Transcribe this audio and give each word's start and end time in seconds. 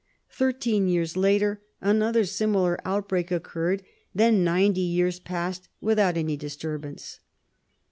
Thirteen 0.31 0.87
years 0.87 1.15
later 1.15 1.61
another 1.79 2.25
similar 2.25 2.79
outbreak 2.83 3.29
occurred; 3.29 3.83
then 4.15 4.43
ninety 4.43 4.81
years 4.81 5.19
passed 5.19 5.69
without 5.79 6.17
any 6.17 6.35
disturbance. 6.35 7.19